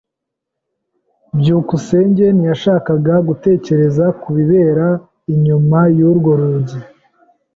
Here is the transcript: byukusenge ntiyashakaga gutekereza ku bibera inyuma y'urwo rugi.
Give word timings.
byukusenge 1.39 2.25
ntiyashakaga 2.37 3.15
gutekereza 3.27 4.05
ku 4.21 4.27
bibera 4.35 4.87
inyuma 5.33 5.79
y'urwo 5.97 6.31
rugi. 6.39 6.79